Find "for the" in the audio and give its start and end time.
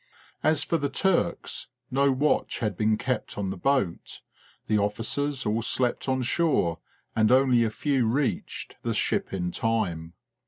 0.63-0.89